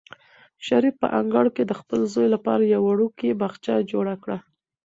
[0.67, 4.37] شریف په انګړ کې د خپل زوی لپاره یو وړوکی باغچه جوړه کړه.